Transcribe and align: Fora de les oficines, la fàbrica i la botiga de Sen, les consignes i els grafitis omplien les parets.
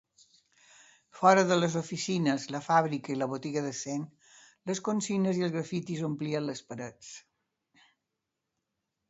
Fora 1.17 1.43
de 1.49 1.57
les 1.59 1.75
oficines, 1.81 2.47
la 2.55 2.61
fàbrica 2.67 3.13
i 3.15 3.17
la 3.23 3.27
botiga 3.35 3.63
de 3.67 3.75
Sen, 3.81 4.07
les 4.71 4.83
consignes 4.89 5.41
i 5.43 5.47
els 5.49 5.55
grafitis 5.59 6.03
omplien 6.11 6.49
les 6.51 6.65
parets. 6.73 7.13